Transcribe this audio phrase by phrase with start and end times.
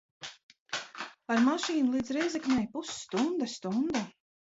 [1.35, 4.03] Ar mašīnu līdz Rēzeknei pusstunda, stunda.